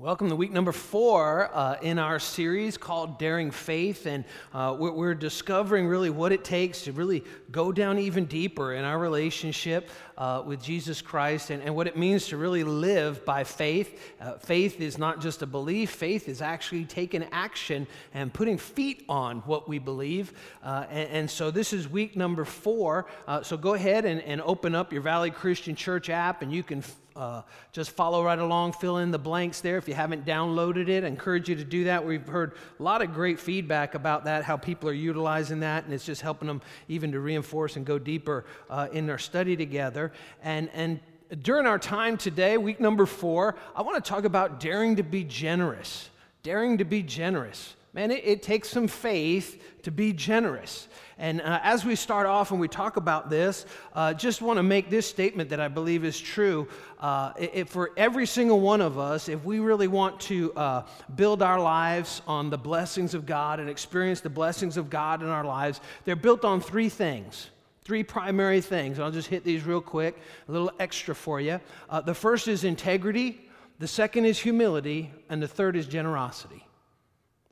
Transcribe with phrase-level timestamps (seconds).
[0.00, 4.06] Welcome to week number four uh, in our series called Daring Faith.
[4.06, 4.24] And
[4.54, 8.84] uh, we're, we're, discovering really what it takes to really go down even deeper in
[8.84, 13.42] our relationship uh, with Jesus Christ and, and, what it means to really live by
[13.42, 14.00] faith.
[14.20, 19.04] Uh, faith is not just a belief, faith is actually taking action and putting feet
[19.08, 20.32] on what we believe.
[20.62, 23.06] Uh, and, and, so this is week number four.
[23.26, 26.62] Uh, so go ahead and, and open up your Valley Christian Church app and you
[26.62, 26.84] can
[27.18, 29.76] uh, just follow right along, fill in the blanks there.
[29.76, 32.06] If you haven't downloaded it, I encourage you to do that.
[32.06, 35.92] We've heard a lot of great feedback about that, how people are utilizing that, and
[35.92, 40.12] it's just helping them even to reinforce and go deeper uh, in their study together.
[40.44, 41.00] And, and
[41.42, 45.24] during our time today, week number four, I want to talk about daring to be
[45.24, 46.10] generous.
[46.44, 47.74] Daring to be generous.
[47.92, 50.86] Man, it, it takes some faith to be generous.
[51.18, 54.62] And uh, as we start off and we talk about this, uh, just want to
[54.62, 56.68] make this statement that I believe is true.
[57.00, 57.32] Uh,
[57.66, 60.86] for every single one of us, if we really want to uh,
[61.16, 65.28] build our lives on the blessings of God and experience the blessings of God in
[65.28, 67.50] our lives, they're built on three things.
[67.82, 69.00] Three primary things.
[69.00, 71.58] I'll just hit these real quick, a little extra for you.
[71.88, 73.48] Uh, the first is integrity,
[73.80, 76.67] the second is humility, and the third is generosity.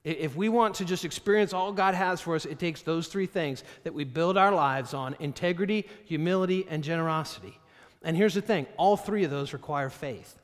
[0.07, 3.27] If we want to just experience all God has for us, it takes those three
[3.27, 7.59] things that we build our lives on integrity, humility, and generosity.
[8.05, 10.39] And here's the thing all three of those require faith.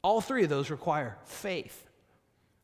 [0.00, 1.86] All three of those require faith.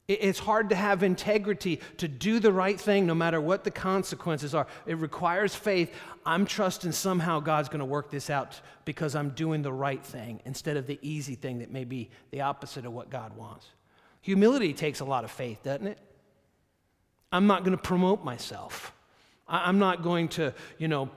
[0.08, 4.54] It's hard to have integrity, to do the right thing no matter what the consequences
[4.54, 4.66] are.
[4.86, 5.94] It requires faith.
[6.24, 10.40] I'm trusting somehow God's going to work this out because I'm doing the right thing
[10.46, 13.66] instead of the easy thing that may be the opposite of what God wants.
[14.22, 15.98] Humility takes a lot of faith, doesn't it?
[17.30, 18.92] I'm not going to promote myself.
[19.48, 21.10] I'm not going to, you know,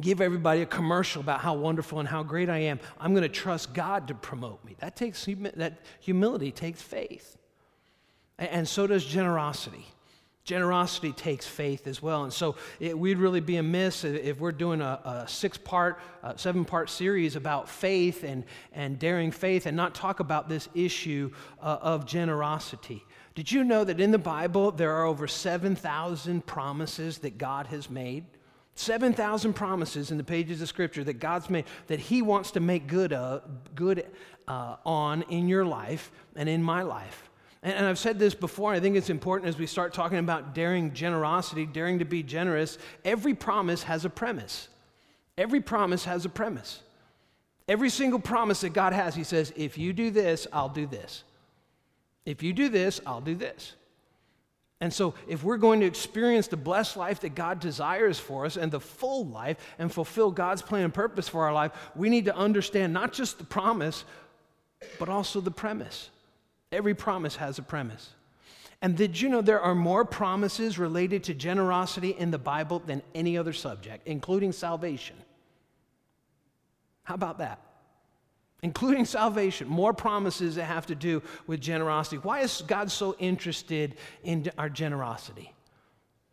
[0.00, 2.80] give everybody a commercial about how wonderful and how great I am.
[2.98, 4.76] I'm going to trust God to promote me.
[4.78, 7.36] That takes that humility takes faith.
[8.38, 9.86] And so does generosity.
[10.44, 12.24] Generosity takes faith as well.
[12.24, 16.34] And so it, we'd really be amiss if we're doing a, a six part, uh,
[16.36, 21.30] seven part series about faith and, and daring faith and not talk about this issue
[21.60, 23.04] uh, of generosity.
[23.34, 27.88] Did you know that in the Bible there are over 7,000 promises that God has
[27.88, 28.24] made?
[28.74, 32.86] 7,000 promises in the pages of Scripture that God's made that He wants to make
[32.86, 33.40] good, uh,
[33.74, 34.06] good
[34.48, 37.29] uh, on in your life and in my life.
[37.62, 40.54] And, and I've said this before, I think it's important as we start talking about
[40.54, 42.78] daring generosity, daring to be generous.
[43.04, 44.68] Every promise has a premise.
[45.36, 46.80] Every promise has a premise.
[47.68, 51.24] Every single promise that God has, He says, if you do this, I'll do this.
[52.26, 53.74] If you do this, I'll do this.
[54.82, 58.56] And so, if we're going to experience the blessed life that God desires for us
[58.56, 62.24] and the full life and fulfill God's plan and purpose for our life, we need
[62.24, 64.04] to understand not just the promise,
[64.98, 66.08] but also the premise.
[66.72, 68.10] Every promise has a premise.
[68.82, 73.02] And did you know there are more promises related to generosity in the Bible than
[73.14, 75.16] any other subject, including salvation?
[77.02, 77.60] How about that?
[78.62, 82.18] Including salvation, more promises that have to do with generosity.
[82.18, 85.52] Why is God so interested in our generosity?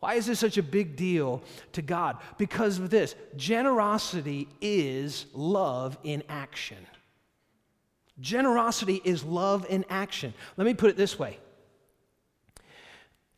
[0.00, 2.18] Why is this such a big deal to God?
[2.36, 6.86] Because of this generosity is love in action.
[8.20, 10.34] Generosity is love in action.
[10.56, 11.38] Let me put it this way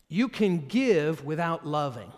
[0.08, 2.12] you can give without loving,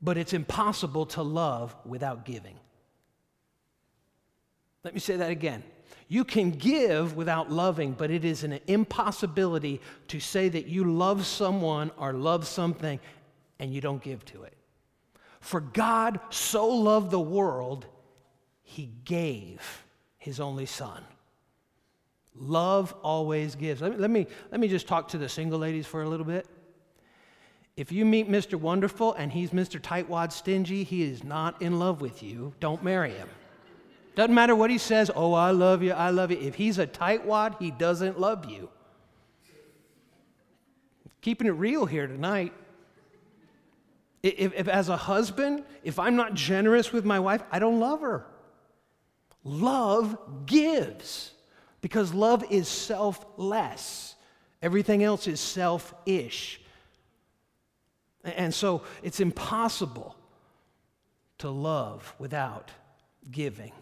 [0.00, 2.56] but it's impossible to love without giving.
[4.84, 5.62] Let me say that again.
[6.08, 11.26] You can give without loving, but it is an impossibility to say that you love
[11.26, 12.98] someone or love something
[13.58, 14.54] and you don't give to it.
[15.40, 17.84] For God so loved the world,
[18.62, 19.84] he gave
[20.16, 21.04] his only son.
[22.40, 23.80] Love always gives.
[23.80, 26.26] Let me, let me, let me just talk to the single ladies for a little
[26.26, 26.46] bit.
[27.76, 28.58] If you meet Mr.
[28.58, 29.80] Wonderful and he's Mr.
[29.80, 32.52] Tightwad Stingy, he is not in love with you.
[32.60, 33.28] Don't marry him.
[34.16, 36.38] Doesn't matter what he says, oh, I love you, I love you.
[36.38, 38.68] If he's a tightwad, he doesn't love you.
[41.20, 42.52] Keeping it real here tonight.
[44.24, 48.00] If, if, as a husband, if I'm not generous with my wife, I don't love
[48.00, 48.26] her.
[49.44, 51.32] Love gives
[51.80, 54.14] because love is selfless.
[54.62, 56.60] Everything else is selfish.
[58.24, 60.16] And so it's impossible
[61.38, 62.70] to love without
[63.30, 63.72] giving.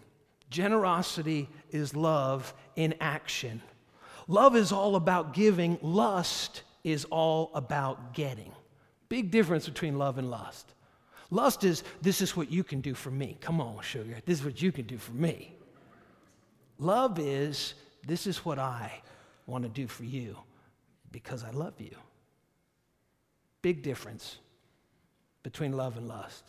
[0.49, 3.61] Generosity is love in action.
[4.27, 8.51] Love is all about giving, lust is all about getting.
[9.09, 10.73] Big difference between love and lust.
[11.29, 13.37] Lust is this is what you can do for me.
[13.41, 14.17] Come on, sugar.
[14.25, 15.53] This is what you can do for me.
[16.79, 17.73] Love is
[18.07, 19.01] This is what I
[19.45, 20.37] want to do for you
[21.11, 21.95] because I love you.
[23.61, 24.37] Big difference
[25.43, 26.45] between love and lust.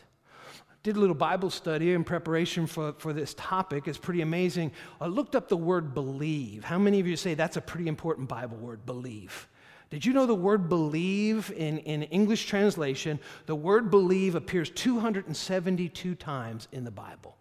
[0.84, 3.88] Did a little Bible study in preparation for, for this topic.
[3.88, 4.70] It's pretty amazing.
[5.00, 6.62] I looked up the word believe.
[6.62, 9.49] How many of you say that's a pretty important Bible word, believe?
[9.90, 16.14] Did you know the word believe in, in English translation, the word believe appears 272
[16.14, 17.37] times in the Bible?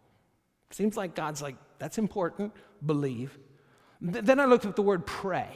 [0.72, 2.52] Seems like God's like, that's important,
[2.84, 3.38] believe.
[4.02, 5.50] Then I looked up the word pray.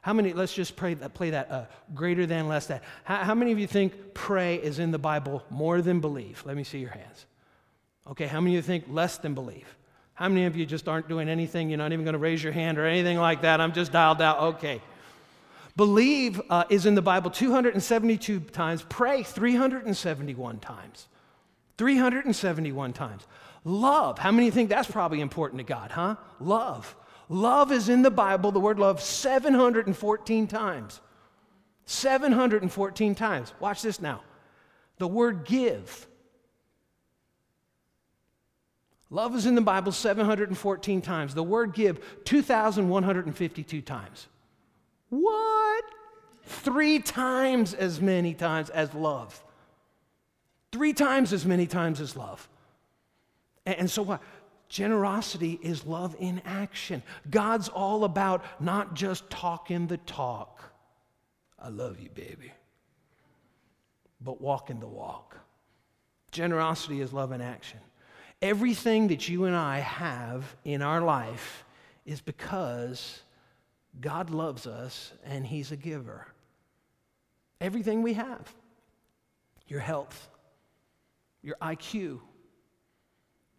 [0.00, 2.80] How many, let's just pray that, play that uh, greater than, less than.
[3.04, 6.42] How, how many of you think pray is in the Bible more than believe?
[6.44, 7.26] Let me see your hands.
[8.10, 9.76] Okay, how many of you think less than believe?
[10.14, 11.70] How many of you just aren't doing anything?
[11.70, 13.60] You're not even going to raise your hand or anything like that.
[13.60, 14.40] I'm just dialed out.
[14.54, 14.82] Okay.
[15.76, 21.08] Believe uh, is in the Bible 272 times, pray 371 times.
[21.78, 23.26] 371 times.
[23.64, 26.16] Love, how many think that's probably important to God, huh?
[26.40, 26.94] Love.
[27.28, 31.00] Love is in the Bible, the word love, 714 times.
[31.86, 33.52] 714 times.
[33.60, 34.22] Watch this now.
[34.98, 36.06] The word give.
[39.10, 41.34] Love is in the Bible 714 times.
[41.34, 44.28] The word give, 2,152 times.
[45.10, 45.84] What?
[46.44, 49.44] Three times as many times as love.
[50.72, 52.48] Three times as many times as love.
[53.66, 54.22] And so what?
[54.72, 57.02] Generosity is love in action.
[57.30, 60.62] God's all about not just talking the talk.
[61.58, 62.52] I love you, baby.
[64.18, 65.36] But walking the walk.
[66.30, 67.80] Generosity is love in action.
[68.40, 71.66] Everything that you and I have in our life
[72.06, 73.20] is because
[74.00, 76.26] God loves us and He's a giver.
[77.60, 78.54] Everything we have
[79.68, 80.30] your health,
[81.42, 82.20] your IQ,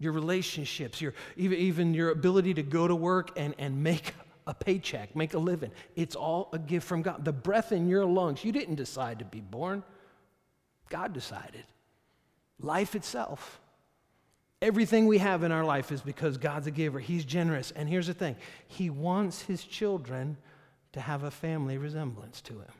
[0.04, 4.14] your relationships, your, even, even your ability to go to work and, and make
[4.46, 5.72] a paycheck, make a living.
[5.96, 7.24] It's all a gift from God.
[7.24, 9.84] The breath in your lungs, you didn't decide to be born,
[10.90, 11.64] God decided.
[12.60, 13.60] Life itself.
[14.62, 17.00] Everything we have in our life is because God's a giver.
[17.00, 17.72] He's generous.
[17.72, 18.36] And here's the thing
[18.68, 20.38] He wants His children
[20.94, 22.72] to have a family resemblance to Him.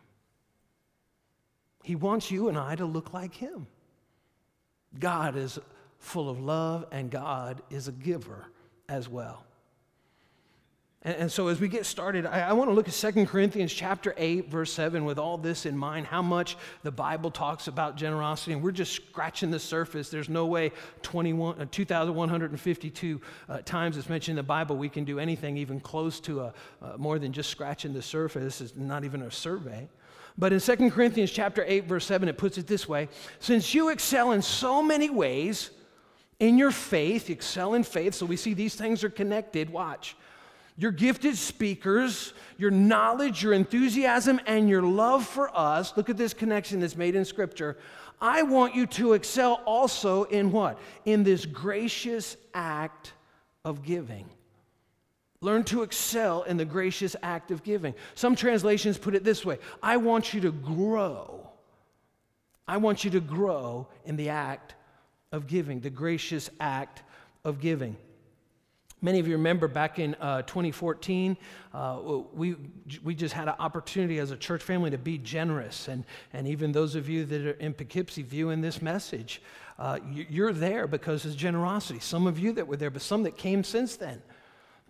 [1.84, 3.68] He wants you and I to look like Him.
[4.98, 5.60] God is
[6.04, 8.46] full of love, and God is a giver
[8.90, 9.46] as well.
[11.02, 13.74] And, and so as we get started, I, I want to look at 2 Corinthians
[13.74, 17.96] chapter 8, verse 7, with all this in mind, how much the Bible talks about
[17.96, 18.52] generosity.
[18.52, 20.10] And we're just scratching the surface.
[20.10, 20.72] There's no way
[21.04, 25.80] 21, uh, 2,152 uh, times it's mentioned in the Bible we can do anything even
[25.80, 28.60] close to a, uh, more than just scratching the surface.
[28.60, 29.88] It's not even a survey.
[30.38, 33.08] But in 2 Corinthians chapter 8, verse 7, it puts it this way
[33.40, 35.72] Since you excel in so many ways,
[36.44, 38.14] in your faith, excel in faith.
[38.16, 39.70] So we see these things are connected.
[39.70, 40.18] Watch.
[40.76, 45.96] Your gifted speakers, your knowledge, your enthusiasm, and your love for us.
[45.96, 47.78] Look at this connection that's made in Scripture.
[48.20, 50.78] I want you to excel also in what?
[51.06, 53.14] In this gracious act
[53.64, 54.30] of giving.
[55.40, 57.94] Learn to excel in the gracious act of giving.
[58.16, 61.48] Some translations put it this way I want you to grow.
[62.68, 64.76] I want you to grow in the act
[65.34, 67.04] of giving, the gracious act
[67.44, 67.98] of giving.
[69.02, 71.36] Many of you remember back in uh, 2014,
[71.74, 72.00] uh,
[72.34, 72.56] we,
[73.04, 75.90] we just had an opportunity as a church family to be generous.
[75.90, 79.42] And, and even those of you that are in Poughkeepsie viewing this message,
[79.78, 82.00] uh, you're there because of generosity.
[82.00, 84.22] Some of you that were there, but some that came since then.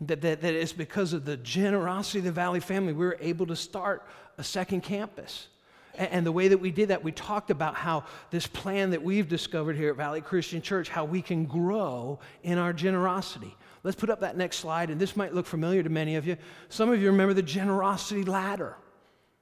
[0.02, 3.48] That, that, that it's because of the generosity of the Valley family, we were able
[3.48, 4.06] to start
[4.38, 5.48] a second campus.
[5.96, 9.28] And the way that we did that, we talked about how this plan that we've
[9.28, 13.56] discovered here at Valley Christian Church, how we can grow in our generosity.
[13.84, 16.38] Let's put up that next slide, and this might look familiar to many of you.
[16.70, 18.76] Some of you remember the generosity ladder.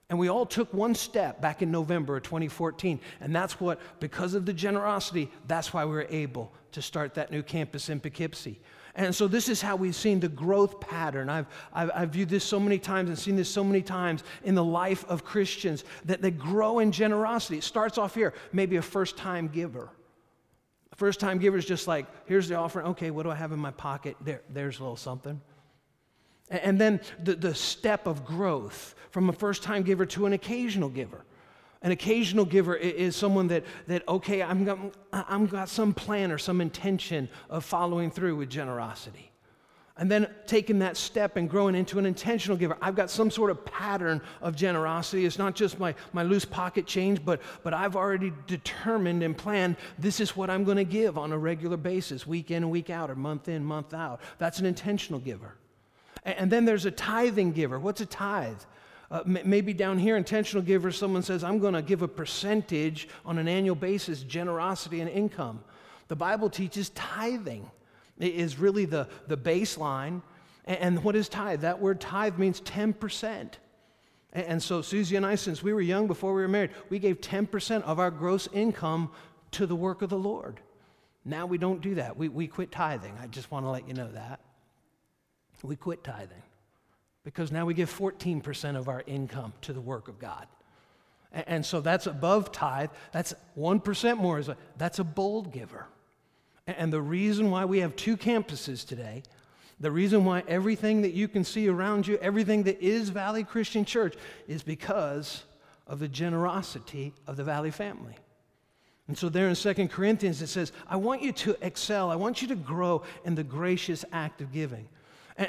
[0.09, 2.99] And we all took one step back in November of 2014.
[3.21, 7.31] And that's what, because of the generosity, that's why we were able to start that
[7.31, 8.59] new campus in Poughkeepsie.
[8.95, 11.29] And so this is how we've seen the growth pattern.
[11.29, 14.53] I've, I've, I've, viewed this so many times and seen this so many times in
[14.53, 17.57] the life of Christians that they grow in generosity.
[17.57, 19.89] It starts off here, maybe a first time giver.
[20.95, 22.87] First time giver is just like, here's the offering.
[22.87, 24.17] Okay, what do I have in my pocket?
[24.21, 25.39] There, there's a little something.
[26.49, 30.33] And, and then the, the step of growth from a first time giver to an
[30.33, 31.23] occasional giver.
[31.83, 34.79] An occasional giver is someone that, that okay, I'm got,
[35.11, 39.31] I'm got some plan or some intention of following through with generosity.
[39.97, 42.77] And then taking that step and growing into an intentional giver.
[42.81, 45.25] I've got some sort of pattern of generosity.
[45.25, 49.75] It's not just my, my loose pocket change, but, but I've already determined and planned
[49.99, 52.89] this is what I'm going to give on a regular basis, week in and week
[52.89, 54.21] out, or month in, month out.
[54.37, 55.55] That's an intentional giver.
[56.23, 57.79] And then there's a tithing giver.
[57.79, 58.61] What's a tithe?
[59.11, 63.37] Uh, maybe down here, intentional giver, someone says, I'm going to give a percentage on
[63.37, 65.61] an annual basis, generosity and income.
[66.07, 67.69] The Bible teaches tithing
[68.19, 70.21] is really the, the baseline.
[70.63, 71.61] And what is tithe?
[71.61, 73.51] That word tithe means 10%.
[74.31, 77.19] And so Susie and I, since we were young before we were married, we gave
[77.19, 79.11] 10% of our gross income
[79.51, 80.61] to the work of the Lord.
[81.25, 82.15] Now we don't do that.
[82.15, 83.17] We, we quit tithing.
[83.21, 84.39] I just want to let you know that.
[85.63, 86.43] We quit tithing
[87.23, 90.47] because now we give 14% of our income to the work of God.
[91.31, 92.89] And, so that's above tithe.
[93.13, 94.41] That's 1% more.
[94.77, 95.87] That's a bold giver.
[96.67, 99.23] And, and the reason why we have two campuses today
[99.81, 103.83] the reason why everything that you can see around you, everything that is Valley Christian
[103.83, 104.15] Church,
[104.47, 105.43] is because
[105.87, 108.15] of the generosity of the Valley family.
[109.07, 112.11] And so, there in Second Corinthians, it says, I want you to excel.
[112.11, 114.87] I want you to grow in the gracious act of giving.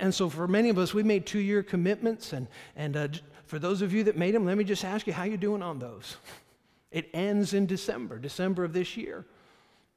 [0.00, 2.32] And, so, for many of us, we made two year commitments.
[2.32, 2.46] And,
[2.76, 3.08] and uh,
[3.44, 5.62] for those of you that made them, let me just ask you, how you doing
[5.62, 6.16] on those?
[6.90, 9.24] It ends in December, December of this year.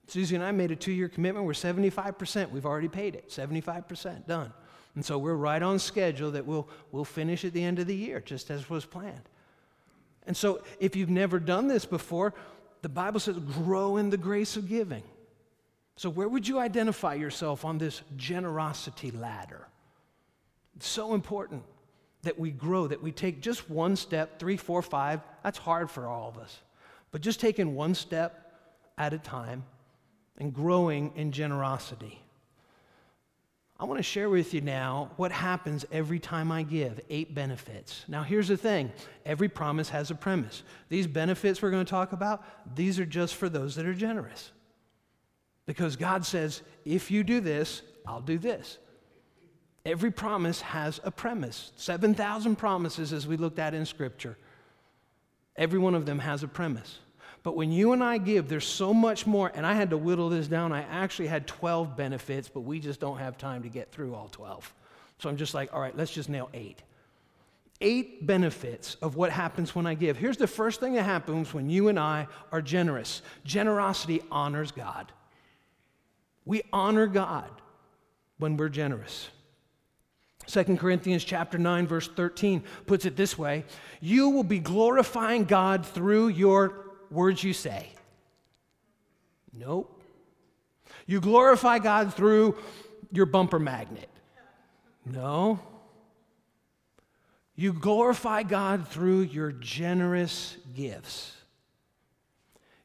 [0.07, 1.45] Susie and I made a two year commitment.
[1.45, 2.51] We're 75%.
[2.51, 3.29] We've already paid it.
[3.29, 4.53] 75% done.
[4.95, 7.95] And so we're right on schedule that we'll, we'll finish at the end of the
[7.95, 9.27] year, just as was planned.
[10.25, 12.33] And so if you've never done this before,
[12.81, 15.03] the Bible says grow in the grace of giving.
[15.97, 19.67] So, where would you identify yourself on this generosity ladder?
[20.79, 21.63] So important
[22.23, 25.21] that we grow, that we take just one step, three, four, five.
[25.43, 26.59] That's hard for all of us.
[27.11, 28.53] But just taking one step
[28.97, 29.63] at a time
[30.37, 32.21] and growing in generosity.
[33.77, 38.05] I want to share with you now what happens every time I give eight benefits.
[38.07, 38.91] Now, here's the thing
[39.25, 40.63] every promise has a premise.
[40.87, 42.43] These benefits we're going to talk about,
[42.75, 44.51] these are just for those that are generous.
[45.65, 48.77] Because God says, if you do this, I'll do this.
[49.85, 51.71] Every promise has a premise.
[51.75, 54.35] 7,000 promises, as we looked at in Scripture.
[55.55, 56.97] Every one of them has a premise.
[57.43, 59.51] But when you and I give, there's so much more.
[59.53, 60.73] And I had to whittle this down.
[60.73, 64.29] I actually had 12 benefits, but we just don't have time to get through all
[64.29, 64.73] 12.
[65.19, 66.81] So I'm just like, all right, let's just nail eight.
[67.81, 70.17] Eight benefits of what happens when I give.
[70.17, 75.11] Here's the first thing that happens when you and I are generous generosity honors God.
[76.45, 77.49] We honor God
[78.39, 79.29] when we're generous.
[80.47, 83.65] 2 Corinthians chapter 9 verse 13 puts it this way,
[84.01, 87.89] you will be glorifying God through your words you say?
[89.53, 90.03] Nope.
[91.05, 92.57] You glorify God through
[93.11, 94.09] your bumper magnet?
[95.05, 95.59] No.
[97.55, 101.31] You glorify God through your generous gifts.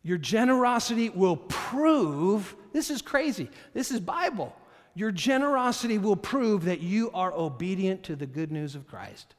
[0.02, 4.54] Your generosity will prove, this is crazy, this is Bible.
[4.94, 9.34] Your generosity will prove that you are obedient to the good news of Christ.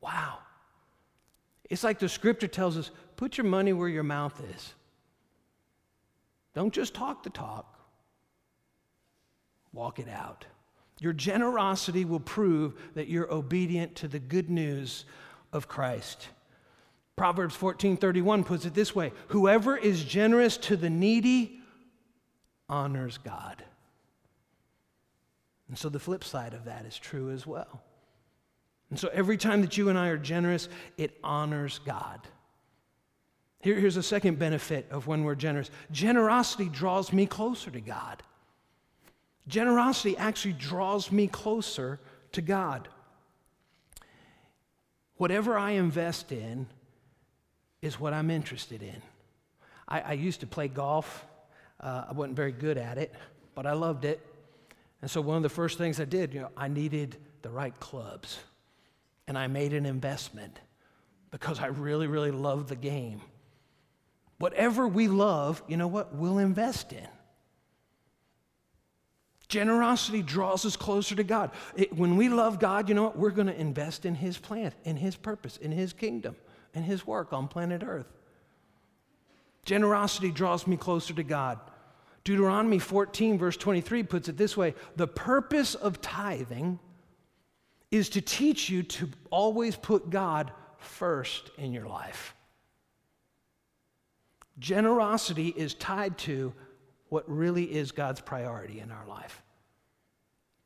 [0.00, 0.38] Wow.
[1.70, 4.74] It's like the scripture tells us put your money where your mouth is.
[6.54, 7.78] Don't just talk the talk,
[9.72, 10.44] walk it out.
[11.00, 15.04] Your generosity will prove that you're obedient to the good news
[15.52, 16.28] of Christ.
[17.16, 21.60] Proverbs 14:31 puts it this way, whoever is generous to the needy
[22.68, 23.64] honors God.
[25.72, 27.80] And so the flip side of that is true as well.
[28.90, 32.20] And so every time that you and I are generous, it honors God.
[33.62, 38.22] Here, here's a second benefit of when we're generous generosity draws me closer to God.
[39.48, 41.98] Generosity actually draws me closer
[42.32, 42.86] to God.
[45.16, 46.66] Whatever I invest in
[47.80, 49.00] is what I'm interested in.
[49.88, 51.24] I, I used to play golf.
[51.80, 53.14] Uh, I wasn't very good at it,
[53.54, 54.20] but I loved it.
[55.02, 57.78] And so one of the first things I did, you know, I needed the right
[57.80, 58.38] clubs
[59.26, 60.60] and I made an investment
[61.30, 63.20] because I really, really love the game.
[64.38, 66.14] Whatever we love, you know what?
[66.14, 67.08] We'll invest in.
[69.48, 71.50] Generosity draws us closer to God.
[71.76, 73.18] It, when we love God, you know what?
[73.18, 76.36] We're going to invest in His plan, in His purpose, in His kingdom,
[76.74, 78.06] in His work on planet Earth.
[79.64, 81.58] Generosity draws me closer to God.
[82.24, 86.78] Deuteronomy 14, verse 23 puts it this way The purpose of tithing
[87.90, 92.34] is to teach you to always put God first in your life.
[94.58, 96.52] Generosity is tied to
[97.08, 99.42] what really is God's priority in our life.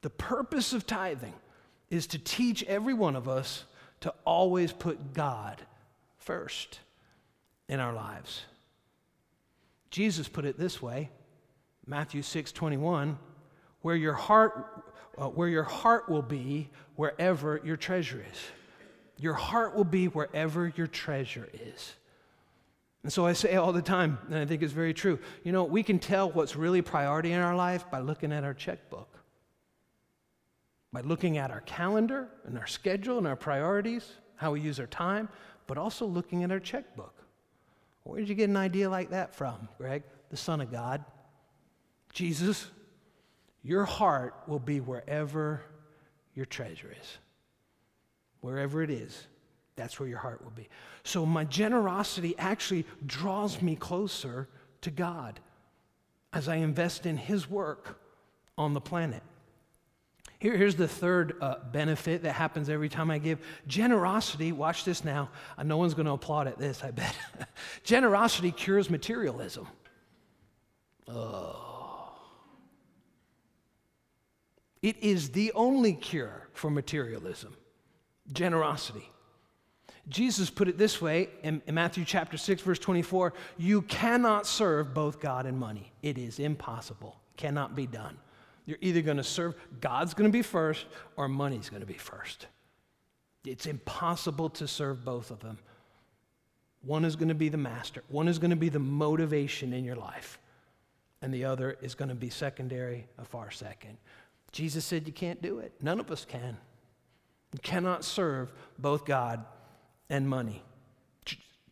[0.03, 1.35] The purpose of tithing
[1.91, 3.65] is to teach every one of us
[4.01, 5.63] to always put God
[6.19, 6.81] first
[7.69, 8.43] in our lives.
[9.91, 11.11] Jesus put it this way
[11.87, 13.19] Matthew 6 21
[13.87, 14.85] where your heart,
[15.17, 18.39] uh, where your heart will be, wherever your treasure is.
[19.17, 21.95] Your heart will be wherever your treasure is.
[23.05, 25.21] And so I say all the time, and I think it's very true.
[25.45, 28.55] You know, we can tell what's really priority in our life by looking at our
[28.55, 29.21] checkbook,
[30.93, 34.89] by looking at our calendar and our schedule and our priorities, how we use our
[34.89, 35.29] time,
[35.69, 37.15] but also looking at our checkbook.
[38.03, 40.03] Where did you get an idea like that from, Greg?
[40.31, 41.05] The Son of God.
[42.17, 42.71] Jesus,
[43.63, 45.61] your heart will be wherever
[46.35, 47.19] your treasure is.
[48.41, 49.27] Wherever it is,
[49.77, 50.67] that's where your heart will be.
[51.05, 54.49] So my generosity actually draws me closer
[54.81, 55.41] to God
[56.33, 58.01] as I invest in His work
[58.57, 59.23] on the planet.
[60.39, 63.41] Here, here's the third uh, benefit that happens every time I give.
[63.67, 65.29] Generosity, watch this now.
[65.59, 67.15] Uh, no one's going to applaud at this, I bet.
[67.85, 69.69] Generosity cures materialism.
[71.09, 71.66] Oh.
[74.87, 77.57] It is the only cure for materialism
[78.33, 79.11] generosity.
[80.09, 84.95] Jesus put it this way in, in, Matthew chapter 6, verse 24 You cannot serve
[84.95, 85.91] both God and money.
[86.05, 88.17] It is impossible, cannot be done.
[88.65, 91.95] You're either going to serve, God's going to be first, or money's going to be
[91.95, 92.47] first.
[93.45, 95.59] It's impossible to serve both of them.
[96.83, 99.85] One is going to be the master, one is going to be the motivation in
[99.85, 100.39] your life,
[101.23, 103.99] and the other is going to be secondary, a far second.
[104.57, 105.75] Jesus said you can't do it.
[105.83, 106.57] None of us can.
[107.53, 109.45] You cannot serve both God
[110.09, 110.63] and money.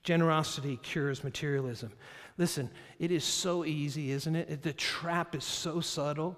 [0.02, 1.92] Generosity cures materialism.
[2.36, 4.62] Listen, it is so easy, isn't it?
[4.62, 6.36] The trap is so subtle.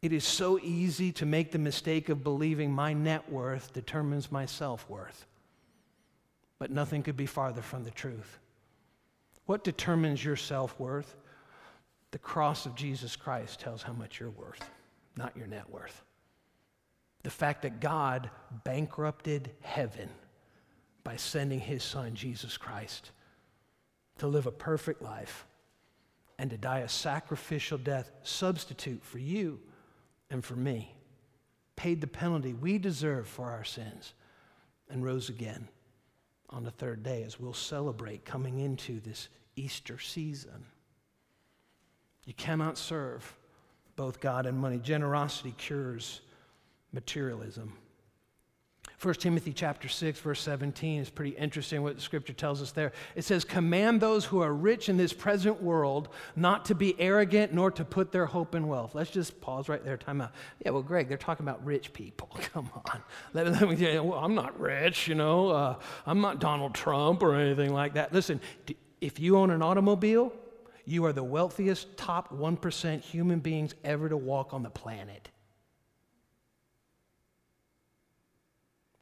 [0.00, 4.46] It is so easy to make the mistake of believing my net worth determines my
[4.46, 5.26] self worth.
[6.58, 8.38] But nothing could be farther from the truth.
[9.44, 11.16] What determines your self worth?
[12.12, 14.70] The cross of Jesus Christ tells how much you're worth,
[15.16, 16.02] not your net worth.
[17.22, 18.30] The fact that God
[18.64, 20.08] bankrupted heaven
[21.04, 23.10] by sending his son, Jesus Christ,
[24.18, 25.46] to live a perfect life
[26.38, 29.60] and to die a sacrificial death, substitute for you
[30.30, 30.94] and for me,
[31.76, 34.14] paid the penalty we deserve for our sins,
[34.90, 35.68] and rose again
[36.50, 40.66] on the third day as we'll celebrate coming into this Easter season.
[42.26, 43.34] You cannot serve
[43.96, 44.78] both God and money.
[44.78, 46.20] Generosity cures
[46.92, 47.74] materialism.
[49.04, 52.92] 1 Timothy chapter 6 verse 17 is pretty interesting what the scripture tells us there.
[53.14, 57.52] It says command those who are rich in this present world not to be arrogant
[57.52, 58.94] nor to put their hope in wealth.
[58.94, 60.32] Let's just pause right there time out.
[60.64, 62.28] Yeah, well Greg, they're talking about rich people.
[62.54, 63.02] Come on.
[63.34, 65.50] Let, let me well, I'm not rich, you know.
[65.50, 65.76] Uh,
[66.06, 68.12] I'm not Donald Trump or anything like that.
[68.12, 68.40] Listen,
[69.02, 70.32] if you own an automobile,
[70.86, 75.28] you are the wealthiest top 1% human beings ever to walk on the planet.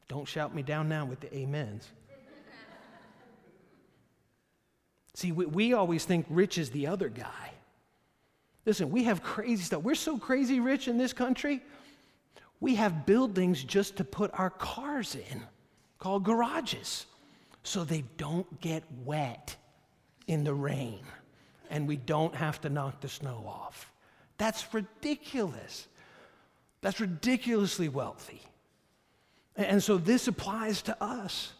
[0.07, 1.87] Don't shout me down now with the amens.
[5.13, 7.51] See, we, we always think rich is the other guy.
[8.65, 9.83] Listen, we have crazy stuff.
[9.83, 11.61] We're so crazy rich in this country.
[12.61, 15.41] We have buildings just to put our cars in
[15.99, 17.05] called garages
[17.63, 19.55] so they don't get wet
[20.27, 21.01] in the rain
[21.73, 23.91] and we don't have to knock the snow off.
[24.37, 25.87] That's ridiculous.
[26.81, 28.41] That's ridiculously wealthy.
[29.55, 31.51] And so this applies to us.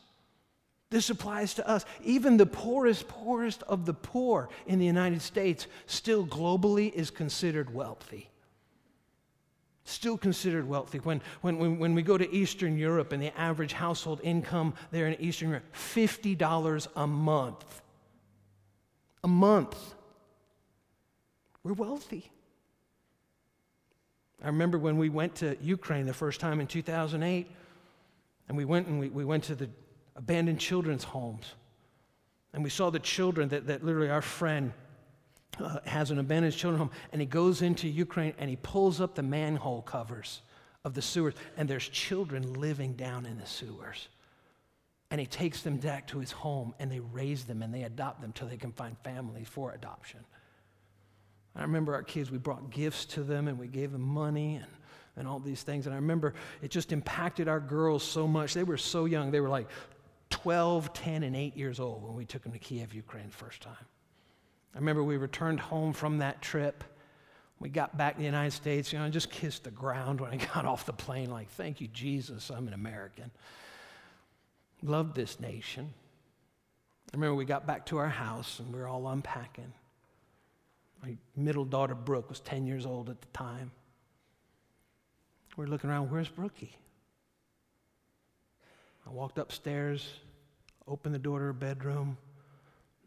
[0.91, 1.83] This applies to us.
[2.03, 7.73] Even the poorest, poorest of the poor in the United States still globally is considered
[7.73, 8.29] wealthy.
[9.85, 10.99] Still considered wealthy.
[10.99, 15.19] When, when, when we go to Eastern Europe and the average household income there in
[15.19, 17.81] Eastern Europe, $50 a month.
[19.23, 19.95] A month.
[21.63, 22.29] We're wealthy.
[24.43, 27.47] I remember when we went to Ukraine the first time in 2008.
[28.49, 29.69] And we went and we, we went to the
[30.15, 31.53] abandoned children's homes.
[32.53, 34.73] And we saw the children that, that literally our friend
[35.59, 36.91] uh, has an abandoned children's home.
[37.13, 40.41] And he goes into Ukraine and he pulls up the manhole covers
[40.83, 41.33] of the sewers.
[41.55, 44.09] And there's children living down in the sewers.
[45.09, 48.21] And he takes them back to his home and they raise them and they adopt
[48.21, 50.19] them till they can find families for adoption.
[51.55, 54.67] I remember our kids, we brought gifts to them and we gave them money and
[55.15, 55.85] and all these things.
[55.85, 58.53] And I remember it just impacted our girls so much.
[58.53, 59.31] They were so young.
[59.31, 59.67] They were like
[60.29, 63.75] 12, 10, and 8 years old when we took them to Kiev, Ukraine, first time.
[64.73, 66.83] I remember we returned home from that trip.
[67.59, 70.31] We got back to the United States, you know, I just kissed the ground when
[70.31, 73.31] I got off the plane, like, thank you, Jesus, I'm an American.
[74.81, 75.93] Loved this nation.
[77.13, 79.71] I remember we got back to our house and we were all unpacking.
[81.03, 83.71] My middle daughter, Brooke, was 10 years old at the time.
[85.57, 86.77] We're looking around, where's Brookie?
[89.05, 90.07] I walked upstairs,
[90.87, 92.17] opened the door to her bedroom,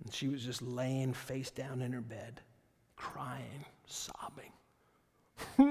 [0.05, 2.43] and she was just laying face down in her bed,
[2.97, 4.53] crying, sobbing.
[5.59, 5.65] I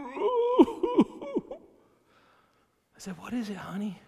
[2.98, 4.00] said, What is it, honey?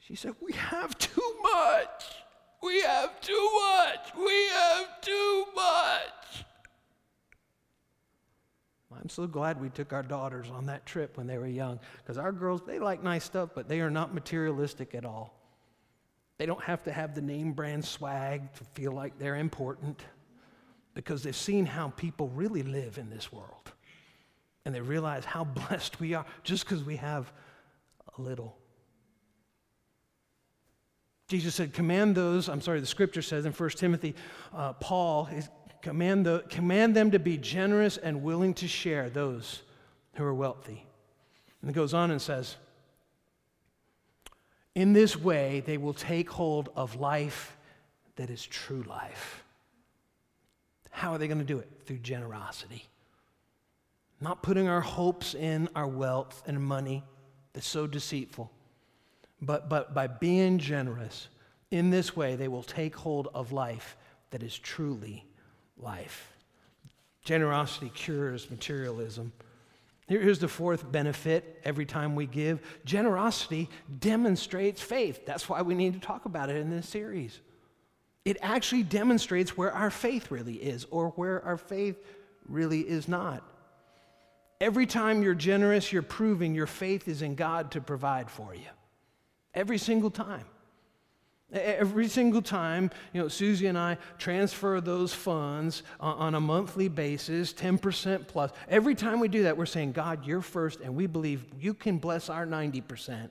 [0.00, 2.04] She said, We have too much.
[2.64, 4.08] We have too much.
[4.18, 6.45] We have too much.
[9.06, 12.18] I'm so glad we took our daughters on that trip when they were young because
[12.18, 15.32] our girls, they like nice stuff, but they are not materialistic at all.
[16.38, 20.02] They don't have to have the name brand swag to feel like they're important
[20.94, 23.70] because they've seen how people really live in this world.
[24.64, 27.32] And they realize how blessed we are just because we have
[28.18, 28.56] a little.
[31.28, 34.16] Jesus said, Command those, I'm sorry, the scripture says in 1 Timothy,
[34.52, 35.48] uh, Paul is,
[35.86, 39.62] command, the, command them to be generous and willing to share those
[40.14, 40.84] who are wealthy.
[41.60, 42.56] And it goes on and says,
[44.74, 47.56] In this way, they will take hold of life
[48.16, 49.44] that is true life.
[50.90, 51.70] How are they going to do it?
[51.84, 52.84] Through generosity.
[54.20, 57.04] Not putting our hopes in our wealth and money
[57.52, 58.50] that's so deceitful
[59.40, 61.28] but, but by being generous,
[61.70, 63.96] in this way, they will take hold of life
[64.30, 65.26] that is truly
[65.78, 66.32] life.
[67.24, 69.32] Generosity cures materialism.
[70.06, 75.26] Here's the fourth benefit every time we give generosity demonstrates faith.
[75.26, 77.40] That's why we need to talk about it in this series.
[78.24, 81.96] It actually demonstrates where our faith really is or where our faith
[82.48, 83.42] really is not.
[84.60, 88.68] Every time you're generous, you're proving your faith is in God to provide for you.
[89.54, 90.44] Every single time.
[91.52, 97.52] Every single time, you know, Susie and I transfer those funds on a monthly basis,
[97.52, 98.50] 10% plus.
[98.68, 101.98] Every time we do that, we're saying, God, you're first, and we believe you can
[101.98, 103.30] bless our 90%,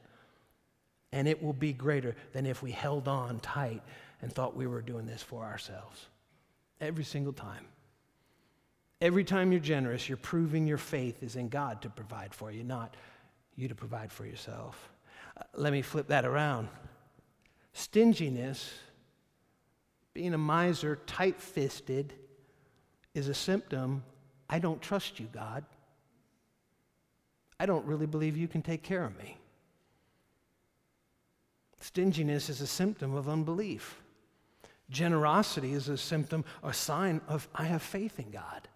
[1.12, 3.82] and it will be greater than if we held on tight
[4.21, 6.06] and thought we were doing this for ourselves.
[6.80, 7.65] Every single time.
[9.01, 12.63] Every time you're generous, you're proving your faith is in God to provide for you,
[12.63, 12.95] not
[13.58, 14.89] you to provide for yourself.
[15.38, 16.69] Uh, let me flip that around.
[17.78, 18.74] Stinginess,
[20.14, 22.14] being a miser, tight fisted,
[23.14, 24.02] is a symptom
[24.50, 25.66] I don't trust you, God.
[27.60, 29.38] I don't really believe you can take care of me.
[31.82, 34.02] Stinginess is a symptom of unbelief.
[34.90, 38.70] Generosity is a symptom, a sign of I have faith in God,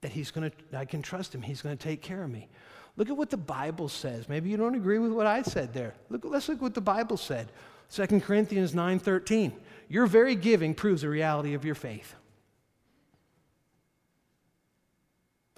[0.00, 2.48] that He's going to, I can trust Him, He's going to take care of me.
[2.96, 4.30] Look at what the Bible says.
[4.30, 5.94] Maybe you don't agree with what I said there.
[6.08, 7.50] Look, let's look at what the Bible said.
[7.90, 9.52] 2 Corinthians 9:13.
[9.88, 12.14] Your very giving proves the reality of your faith.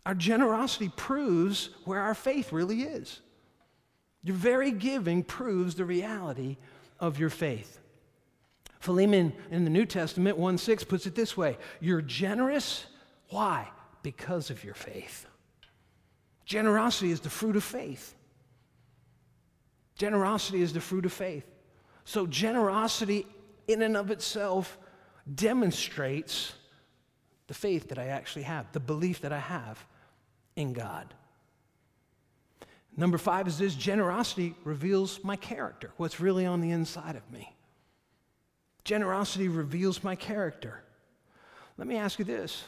[0.04, 3.20] Our generosity proves where our faith really is.
[4.22, 6.56] Your very giving proves the reality
[7.00, 7.80] of your faith.
[8.78, 12.86] Philemon in the New Testament 1 6 puts it this way You're generous.
[13.30, 13.68] Why?
[14.02, 15.26] Because of your faith.
[16.44, 18.14] Generosity is the fruit of faith.
[19.96, 21.44] Generosity is the fruit of faith.
[22.06, 23.26] So, generosity
[23.66, 24.78] in and of itself
[25.34, 26.52] demonstrates
[27.48, 29.84] the faith that I actually have, the belief that I have
[30.54, 31.12] in God.
[32.96, 37.52] Number five is this generosity reveals my character, what's really on the inside of me.
[38.84, 40.84] Generosity reveals my character.
[41.76, 42.62] Let me ask you this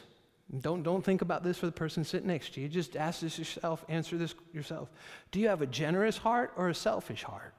[0.60, 2.68] don't, don't think about this for the person sitting next to you.
[2.68, 4.90] Just ask this yourself, answer this yourself.
[5.30, 7.54] Do you have a generous heart or a selfish heart?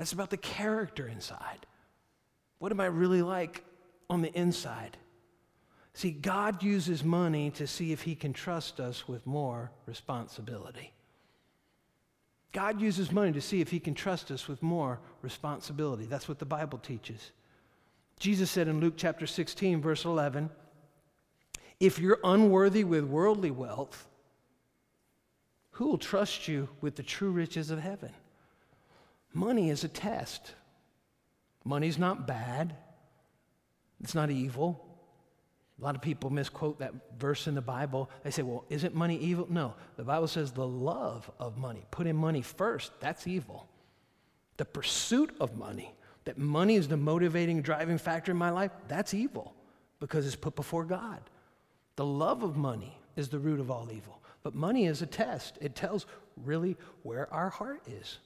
[0.00, 1.66] That's about the character inside.
[2.58, 3.62] What am I really like
[4.08, 4.96] on the inside?
[5.92, 10.94] See, God uses money to see if He can trust us with more responsibility.
[12.52, 16.06] God uses money to see if He can trust us with more responsibility.
[16.06, 17.32] That's what the Bible teaches.
[18.18, 20.48] Jesus said in Luke chapter 16, verse 11,
[21.78, 24.08] if you're unworthy with worldly wealth,
[25.72, 28.14] who will trust you with the true riches of heaven?
[29.32, 30.54] Money is a test.
[31.64, 32.74] Money's not bad,
[34.02, 34.86] it's not evil.
[35.78, 38.10] A lot of people misquote that verse in the Bible.
[38.22, 39.46] They say, well, isn't money evil?
[39.48, 39.74] No.
[39.96, 43.66] The Bible says the love of money, putting money first, that's evil.
[44.58, 49.14] The pursuit of money that money is the motivating, driving factor in my life, that's
[49.14, 49.54] evil
[50.00, 51.20] because it's put before God.
[51.96, 54.20] The love of money is the root of all evil.
[54.42, 56.06] But money is a test, it tells
[56.44, 58.18] really where our heart is.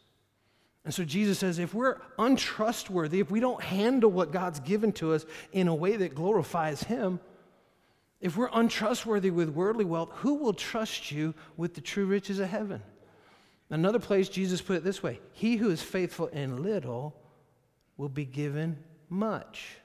[0.84, 5.14] And so Jesus says if we're untrustworthy, if we don't handle what God's given to
[5.14, 7.20] us in a way that glorifies Him,
[8.20, 12.48] If we're untrustworthy with worldly wealth, who will trust you with the true riches of
[12.48, 12.82] heaven?
[13.70, 17.16] Another place, Jesus put it this way He who is faithful in little
[17.96, 18.76] will be given
[19.08, 19.76] much.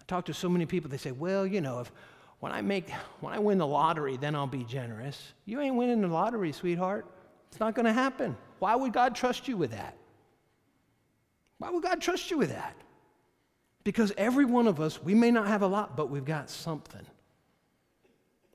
[0.00, 1.92] I talk to so many people, they say, Well, you know, if
[2.40, 5.32] when I make when I win the lottery, then I'll be generous.
[5.44, 7.06] You ain't winning the lottery, sweetheart.
[7.48, 8.36] It's not going to happen.
[8.58, 9.96] Why would God trust you with that?
[11.58, 12.76] Why would God trust you with that?
[13.84, 17.06] Because every one of us, we may not have a lot, but we've got something.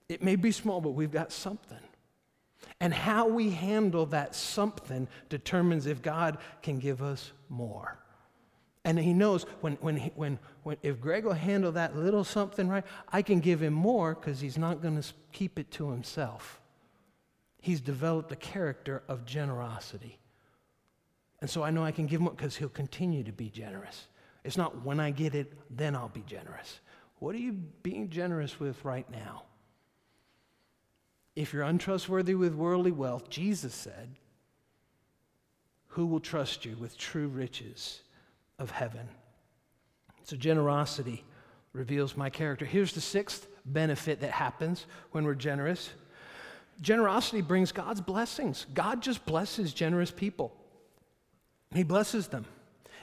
[0.09, 1.79] It may be small, but we've got something.
[2.79, 7.97] And how we handle that something determines if God can give us more.
[8.83, 12.83] And he knows when, when, when, when if Greg will handle that little something right,
[13.11, 16.60] I can give him more because he's not going to keep it to himself.
[17.61, 20.17] He's developed a character of generosity.
[21.39, 24.07] And so I know I can give him because he'll continue to be generous.
[24.43, 26.79] It's not when I get it, then I'll be generous.
[27.19, 29.43] What are you being generous with right now?
[31.35, 34.15] If you're untrustworthy with worldly wealth, Jesus said,
[35.89, 38.01] Who will trust you with true riches
[38.57, 39.07] of heaven?
[40.23, 41.23] So, generosity
[41.73, 42.65] reveals my character.
[42.65, 45.91] Here's the sixth benefit that happens when we're generous
[46.81, 48.65] generosity brings God's blessings.
[48.73, 50.53] God just blesses generous people,
[51.73, 52.45] He blesses them.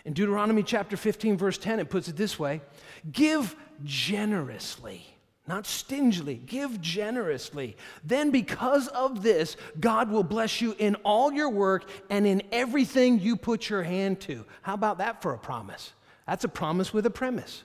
[0.04, 2.62] In Deuteronomy chapter 15, verse 10, it puts it this way
[3.10, 5.04] Give generously
[5.48, 6.36] not stingily.
[6.36, 7.76] Give generously.
[8.04, 13.18] Then, because of this, God will bless you in all your work and in everything
[13.18, 14.44] you put your hand to.
[14.62, 15.94] How about that for a promise?
[16.26, 17.64] That's a promise with a premise.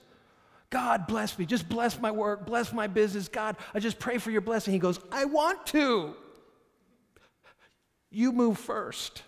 [0.74, 1.46] God bless me.
[1.46, 3.28] Just bless my work, bless my business.
[3.28, 4.74] God, I just pray for your blessing.
[4.74, 6.16] He goes, I want to.
[8.10, 9.22] You move first.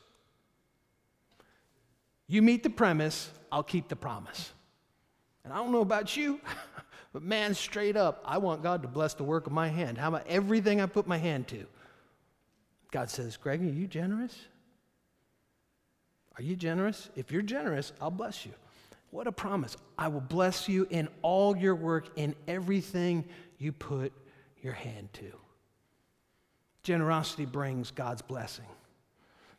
[2.27, 4.51] You meet the premise, I'll keep the promise.
[5.43, 6.41] And I don't know about you.
[7.13, 9.97] But man, straight up, I want God to bless the work of my hand.
[9.97, 11.65] How about everything I put my hand to?
[12.91, 14.37] God says, Greg, are you generous?
[16.37, 17.09] Are you generous?
[17.15, 18.51] If you're generous, I'll bless you.
[19.15, 19.77] What a promise.
[19.97, 23.23] I will bless you in all your work, in everything
[23.57, 24.11] you put
[24.61, 25.31] your hand to.
[26.83, 28.65] Generosity brings God's blessing.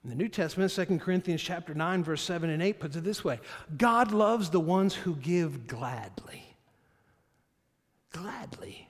[0.05, 3.25] In the New Testament, 2 Corinthians chapter 9, verse 7 and 8 puts it this
[3.25, 3.41] way
[3.79, 6.43] God loves the ones who give gladly
[8.13, 8.89] gladly.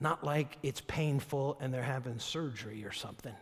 [0.00, 3.34] Not like it's painful and they're having surgery or something.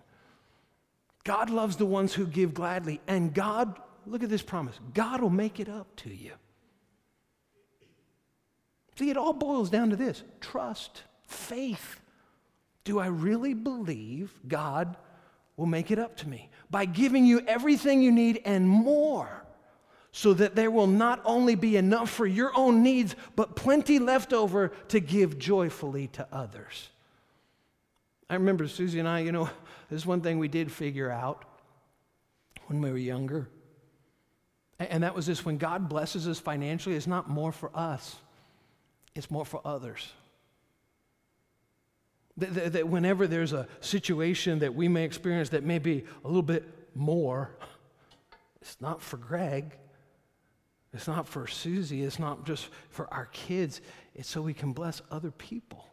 [1.25, 5.31] God loves the ones who give gladly, and God, look at this promise God will
[5.31, 6.33] make it up to you.
[8.99, 12.01] See, it all boils down to this trust, faith.
[12.85, 14.97] Do I really believe God
[15.57, 19.41] will make it up to me by giving you everything you need and more?
[20.13, 24.33] so that there will not only be enough for your own needs, but plenty left
[24.33, 26.89] over to give joyfully to others.
[28.29, 29.51] I remember Susie and I, you know,
[29.91, 31.45] this one thing we did figure out
[32.67, 33.49] when we were younger.
[34.81, 38.17] And that was this when God blesses us financially, it's not more for us,
[39.15, 40.11] it's more for others.
[42.39, 46.27] That, that, that whenever there's a situation that we may experience that may be a
[46.27, 46.65] little bit
[46.95, 47.51] more,
[48.63, 49.77] it's not for Greg,
[50.95, 53.83] it's not for Susie, it's not just for our kids,
[54.15, 55.85] it's so we can bless other people.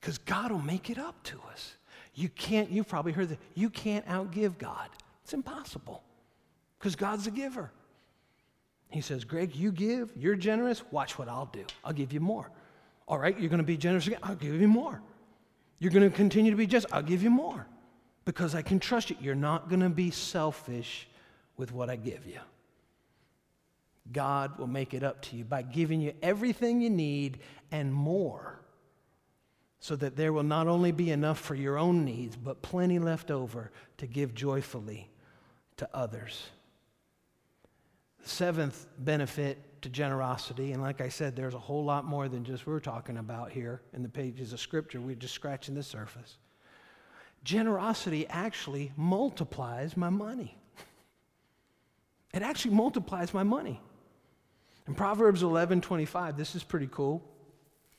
[0.00, 1.74] Because God will make it up to us.
[2.14, 4.88] You can't, you've probably heard that, you can't outgive God.
[5.24, 6.04] It's impossible
[6.80, 7.70] because God's a giver.
[8.88, 11.64] He says, Greg, you give, you're generous, watch what I'll do.
[11.84, 12.50] I'll give you more.
[13.06, 15.00] All right, you're going to be generous again, I'll give you more.
[15.78, 17.66] You're going to continue to be generous, I'll give you more
[18.24, 19.16] because I can trust you.
[19.20, 21.06] You're not going to be selfish
[21.56, 22.40] with what I give you.
[24.10, 27.40] God will make it up to you by giving you everything you need
[27.70, 28.58] and more,
[29.78, 33.30] so that there will not only be enough for your own needs, but plenty left
[33.30, 35.08] over to give joyfully
[35.76, 36.48] to others.
[38.22, 42.44] The seventh benefit to generosity, and like I said, there's a whole lot more than
[42.44, 45.00] just we're talking about here in the pages of Scripture.
[45.00, 46.36] We're just scratching the surface.
[47.44, 50.56] Generosity actually multiplies my money.
[52.32, 53.80] It actually multiplies my money.
[54.86, 57.22] In Proverbs 11 25, this is pretty cool.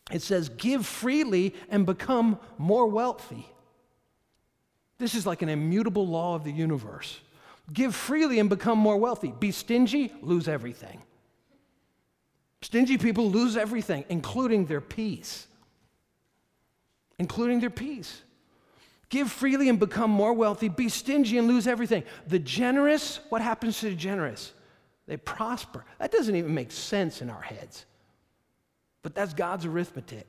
[0.10, 3.45] It says, Give freely and become more wealthy.
[4.97, 7.19] This is like an immutable law of the universe.
[7.71, 9.34] Give freely and become more wealthy.
[9.39, 11.01] Be stingy, lose everything.
[12.62, 15.47] Stingy people lose everything, including their peace.
[17.17, 18.21] Including their peace.
[19.10, 20.69] Give freely and become more wealthy.
[20.69, 22.03] Be stingy and lose everything.
[22.27, 24.53] The generous, what happens to the generous?
[25.07, 25.84] They prosper.
[25.99, 27.86] That doesn't even make sense in our heads.
[29.01, 30.27] But that's God's arithmetic.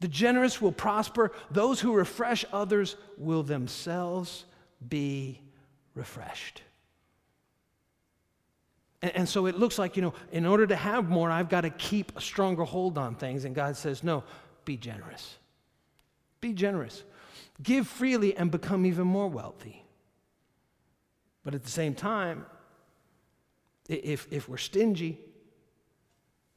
[0.00, 4.44] The generous will prosper, those who refresh others will themselves
[4.88, 5.40] be
[5.98, 6.62] refreshed.
[9.02, 11.62] And, and, so it looks like, you know, in order to have more, I've got
[11.62, 13.44] to keep a stronger hold on things.
[13.44, 14.24] And God says, no,
[14.64, 15.36] be generous.
[16.40, 17.04] Be generous.
[17.62, 19.84] Give freely and become even more wealthy.
[21.44, 22.46] But at the same time,
[23.88, 25.18] if, if we're stingy,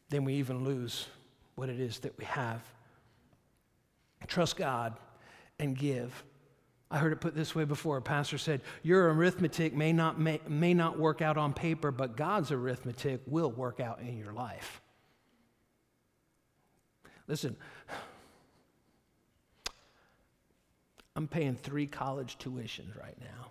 [0.10, 1.08] then we even lose
[1.56, 2.62] what it is that we have.
[4.28, 4.98] Trust God
[5.60, 6.24] and give.
[6.92, 7.96] I heard it put this way before.
[7.96, 12.18] A pastor said, Your arithmetic may not, may, may not work out on paper, but
[12.18, 14.82] God's arithmetic will work out in your life.
[17.30, 17.56] Listen,
[21.16, 23.48] I'm paying three college tuitions right now.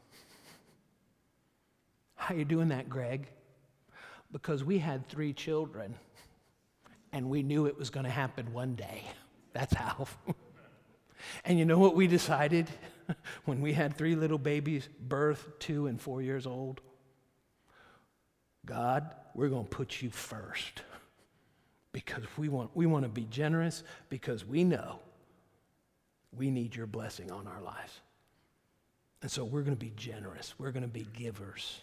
[2.17, 3.27] How you doing that, Greg?
[4.31, 5.95] Because we had three children
[7.13, 9.03] and we knew it was going to happen one day.
[9.55, 10.07] That's how.
[11.47, 12.69] and you know what we decided?
[13.45, 16.81] when we had three little babies, birth, two and four years old?
[18.67, 20.83] God, we're going to put you first
[21.93, 25.01] because we want, we want to be generous because we know
[26.37, 28.01] we need your blessing on our lives.
[29.23, 30.55] And so we're going to be generous.
[30.59, 31.81] We're going to be givers.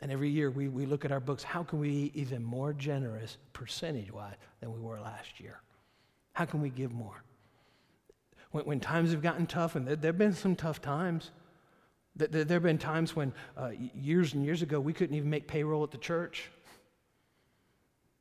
[0.00, 2.72] And every year we, we look at our books how can we be even more
[2.72, 5.60] generous percentage wise than we were last year?
[6.32, 7.22] How can we give more?
[8.52, 11.30] When, when times have gotten tough, and there, have been some tough times.
[12.14, 15.82] There, have been times when uh, years and years ago we couldn't even make payroll
[15.82, 16.50] at the church.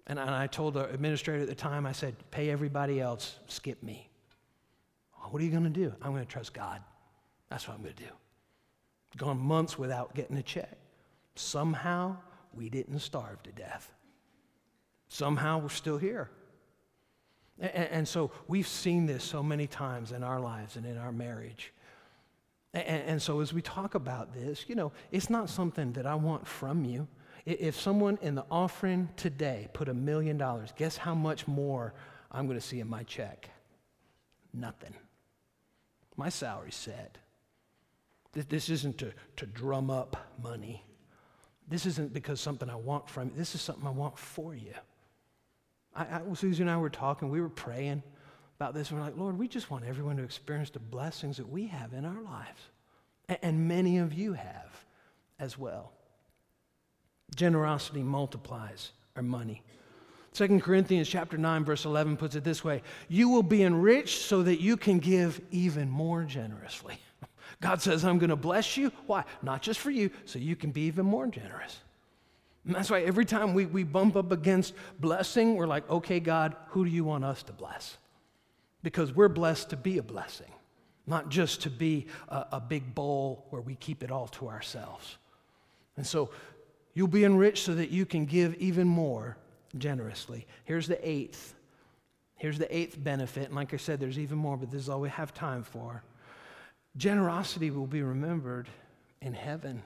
[0.08, 4.10] And I told the administrator at the time, I said, pay everybody else, skip me.
[5.30, 5.94] What are you going to do?
[6.02, 6.82] I'm going to trust God.
[7.50, 8.10] That's what I'm going to do.
[9.18, 10.78] Gone months without getting a check.
[11.36, 12.18] Somehow
[12.54, 13.94] we didn't starve to death.
[15.10, 16.30] Somehow we're still here.
[17.62, 21.12] And, and, so we've seen this so many times in our lives and in our
[21.12, 21.72] marriage.
[22.74, 26.16] And, and so as we talk about this, you know, it's not something that I
[26.16, 27.08] want from you.
[27.46, 31.94] If someone in the offering today put a million dollars, guess how much more
[32.32, 33.50] I'm going to see in my check?
[34.54, 34.94] Nothing.
[36.18, 37.18] My salary's set.
[38.34, 40.84] This isn't to, to drum up money.
[41.68, 43.34] This isn't because something I want from you.
[43.36, 44.74] This is something I want for you.
[45.96, 48.04] I, I, Susie and I were talking, we were praying
[48.58, 51.50] about this, and we're like, Lord, we just want everyone to experience the blessings that
[51.50, 52.62] we have in our lives.
[53.28, 54.86] And, and many of you have
[55.40, 55.92] as well.
[57.36, 59.64] Generosity multiplies our money.
[60.34, 64.44] 2 Corinthians chapter 9 verse 11 puts it this way, you will be enriched so
[64.44, 66.98] that you can give even more generously.
[67.62, 68.92] God says I'm going to bless you.
[69.08, 69.26] Why?
[69.42, 71.80] Not just for you, so you can be even more generous.
[72.66, 76.56] And that's why every time we, we bump up against blessing, we're like, okay, God,
[76.70, 77.98] who do you want us to bless?
[78.84, 80.52] Because we're blessed to be a blessing,
[81.08, 85.18] not just to be a, a big bowl where we keep it all to ourselves.
[85.98, 86.30] And so
[86.94, 89.38] you'll be enriched so that you can give even more
[89.78, 90.46] generously.
[90.64, 91.56] Here's the eighth.
[92.36, 93.46] Here's the eighth benefit.
[93.46, 96.04] And like I said, there's even more, but this is all we have time for.
[96.98, 98.68] Generosity will be remembered
[99.22, 99.82] in heaven.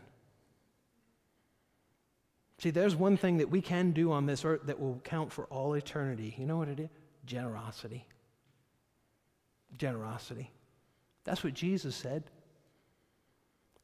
[2.57, 5.45] See, there's one thing that we can do on this earth that will count for
[5.45, 6.35] all eternity.
[6.37, 6.89] You know what it is?
[7.25, 8.07] Generosity.
[9.77, 10.51] Generosity.
[11.25, 12.23] That's what Jesus said.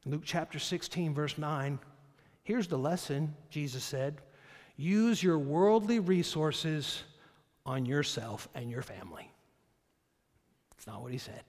[0.06, 1.78] Luke chapter 16, verse 9.
[2.44, 4.20] Here's the lesson Jesus said
[4.76, 7.04] use your worldly resources
[7.66, 9.30] on yourself and your family.
[10.70, 11.42] That's not what he said.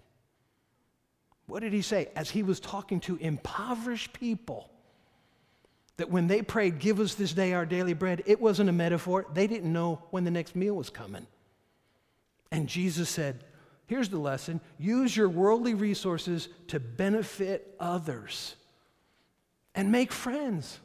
[1.48, 2.10] What did he say?
[2.16, 4.70] As he was talking to impoverished people,
[5.98, 9.26] that when they prayed, Give us this day our daily bread, it wasn't a metaphor.
[9.34, 11.28] They didn't know when the next meal was coming.
[12.52, 13.44] And Jesus said,
[13.86, 18.56] Here's the lesson use your worldly resources to benefit others
[19.76, 20.80] and make friends.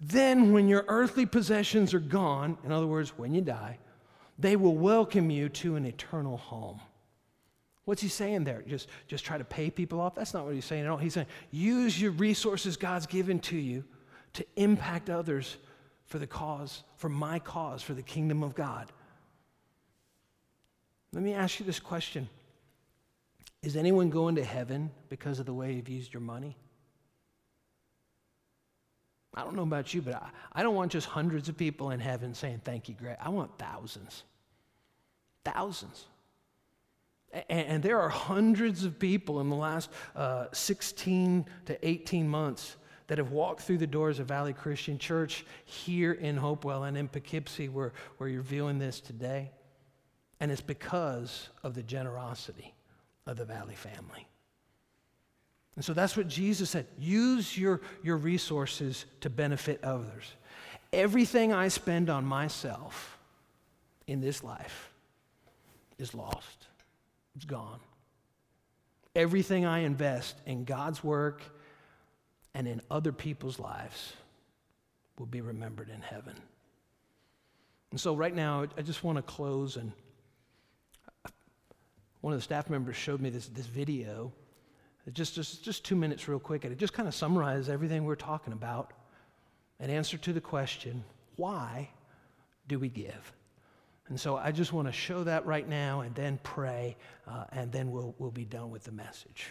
[0.00, 3.78] Then, when your earthly possessions are gone, in other words, when you die,
[4.38, 6.80] they will welcome you to an eternal home.
[7.84, 8.62] What's he saying there?
[8.66, 10.14] Just, just try to pay people off?
[10.14, 10.96] That's not what he's saying at all.
[10.96, 13.84] He's saying, use your resources God's given to you
[14.34, 15.56] to impact others
[16.06, 18.90] for the cause, for my cause, for the kingdom of God.
[21.12, 22.28] Let me ask you this question
[23.62, 26.56] Is anyone going to heaven because of the way you've used your money?
[29.34, 32.00] I don't know about you, but I, I don't want just hundreds of people in
[32.00, 33.16] heaven saying, Thank you, Greg.
[33.20, 34.24] I want thousands.
[35.44, 36.06] Thousands.
[37.32, 42.76] And, and there are hundreds of people in the last uh, 16 to 18 months
[43.10, 47.08] that have walked through the doors of Valley Christian Church here in Hopewell and in
[47.08, 49.50] Poughkeepsie, where, where you're viewing this today.
[50.38, 52.72] And it's because of the generosity
[53.26, 54.28] of the Valley family.
[55.74, 60.32] And so that's what Jesus said use your, your resources to benefit others.
[60.92, 63.18] Everything I spend on myself
[64.06, 64.92] in this life
[65.98, 66.68] is lost,
[67.34, 67.80] it's gone.
[69.16, 71.42] Everything I invest in God's work
[72.54, 74.14] and in other people's lives
[75.18, 76.34] will be remembered in heaven.
[77.90, 79.76] And so, right now, I just want to close.
[79.76, 79.92] And
[82.20, 84.32] one of the staff members showed me this, this video.
[85.12, 88.14] Just, just, just two minutes, real quick, and it just kind of summarizes everything we're
[88.14, 88.92] talking about.
[89.80, 91.02] An answer to the question
[91.36, 91.88] why
[92.68, 93.32] do we give?
[94.08, 96.96] And so I just want to show that right now and then pray,
[97.26, 99.46] uh, and then we'll, we'll be done with the message.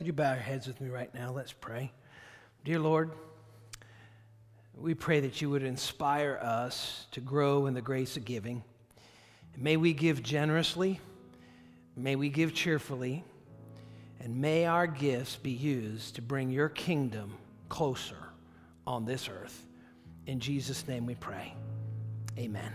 [0.00, 1.30] Would you bow your heads with me right now?
[1.30, 1.92] Let's pray.
[2.64, 3.10] Dear Lord,
[4.74, 8.64] we pray that you would inspire us to grow in the grace of giving.
[9.58, 11.00] May we give generously,
[11.96, 13.22] may we give cheerfully,
[14.20, 17.34] and may our gifts be used to bring your kingdom
[17.68, 18.16] closer
[18.86, 19.66] on this earth.
[20.26, 21.52] In Jesus' name we pray.
[22.38, 22.72] Amen.